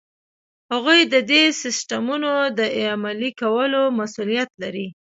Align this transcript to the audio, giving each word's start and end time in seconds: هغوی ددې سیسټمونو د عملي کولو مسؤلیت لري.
هغوی 0.71 0.99
ددې 1.13 1.43
سیسټمونو 1.61 2.31
د 2.57 2.59
عملي 2.91 3.31
کولو 3.41 3.81
مسؤلیت 3.99 4.49
لري. 4.61 4.87